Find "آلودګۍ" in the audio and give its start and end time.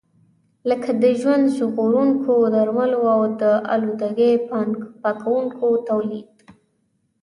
3.73-4.33